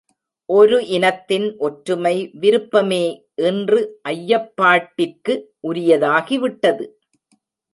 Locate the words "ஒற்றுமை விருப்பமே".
1.57-3.03